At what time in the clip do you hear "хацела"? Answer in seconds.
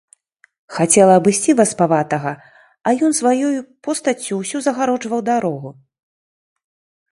0.77-1.17